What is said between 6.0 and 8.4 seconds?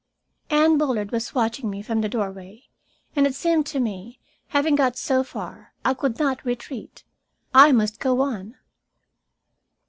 not retreat. I must go